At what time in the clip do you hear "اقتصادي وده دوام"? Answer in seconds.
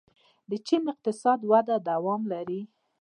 0.93-2.21